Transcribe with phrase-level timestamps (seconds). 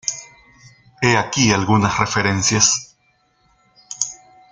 [1.03, 2.97] He aquí algunas referencias.